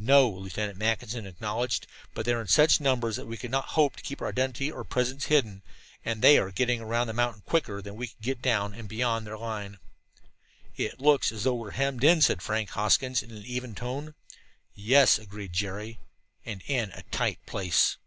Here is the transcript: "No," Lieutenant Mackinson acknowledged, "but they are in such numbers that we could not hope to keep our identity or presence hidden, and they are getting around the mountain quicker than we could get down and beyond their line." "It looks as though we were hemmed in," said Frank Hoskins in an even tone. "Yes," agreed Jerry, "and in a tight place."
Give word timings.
"No," 0.00 0.28
Lieutenant 0.28 0.76
Mackinson 0.76 1.24
acknowledged, 1.24 1.86
"but 2.14 2.26
they 2.26 2.32
are 2.32 2.40
in 2.40 2.48
such 2.48 2.80
numbers 2.80 3.14
that 3.14 3.26
we 3.28 3.36
could 3.36 3.52
not 3.52 3.66
hope 3.78 3.94
to 3.94 4.02
keep 4.02 4.20
our 4.20 4.26
identity 4.26 4.72
or 4.72 4.82
presence 4.82 5.26
hidden, 5.26 5.62
and 6.04 6.20
they 6.20 6.36
are 6.36 6.50
getting 6.50 6.80
around 6.80 7.06
the 7.06 7.12
mountain 7.12 7.44
quicker 7.46 7.80
than 7.80 7.94
we 7.94 8.08
could 8.08 8.20
get 8.20 8.42
down 8.42 8.74
and 8.74 8.88
beyond 8.88 9.24
their 9.24 9.38
line." 9.38 9.78
"It 10.76 10.98
looks 10.98 11.30
as 11.30 11.44
though 11.44 11.54
we 11.54 11.60
were 11.60 11.70
hemmed 11.78 12.02
in," 12.02 12.20
said 12.22 12.42
Frank 12.42 12.70
Hoskins 12.70 13.22
in 13.22 13.30
an 13.30 13.44
even 13.46 13.76
tone. 13.76 14.16
"Yes," 14.74 15.16
agreed 15.16 15.52
Jerry, 15.52 16.00
"and 16.44 16.60
in 16.66 16.90
a 16.90 17.02
tight 17.12 17.38
place." 17.46 17.98